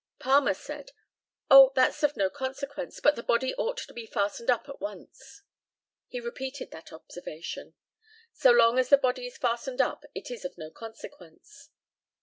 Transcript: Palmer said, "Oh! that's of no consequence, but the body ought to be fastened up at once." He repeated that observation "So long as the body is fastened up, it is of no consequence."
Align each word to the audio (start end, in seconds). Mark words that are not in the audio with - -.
Palmer 0.17 0.55
said, 0.55 0.93
"Oh! 1.51 1.71
that's 1.75 2.01
of 2.01 2.17
no 2.17 2.31
consequence, 2.31 2.99
but 2.99 3.15
the 3.15 3.21
body 3.21 3.53
ought 3.53 3.77
to 3.77 3.93
be 3.93 4.07
fastened 4.07 4.49
up 4.49 4.67
at 4.67 4.81
once." 4.81 5.43
He 6.07 6.19
repeated 6.19 6.71
that 6.71 6.91
observation 6.91 7.75
"So 8.33 8.49
long 8.49 8.79
as 8.79 8.89
the 8.89 8.97
body 8.97 9.27
is 9.27 9.37
fastened 9.37 9.79
up, 9.79 10.05
it 10.15 10.31
is 10.31 10.43
of 10.43 10.57
no 10.57 10.71
consequence." 10.71 11.69